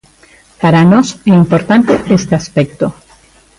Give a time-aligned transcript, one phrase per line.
[0.61, 2.85] Para nós é importante este aspecto.